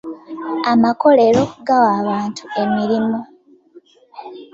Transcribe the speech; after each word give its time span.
Amakolero 0.71 1.43
gawa 1.67 1.91
abantu 2.01 2.43
emirimu. 2.61 3.19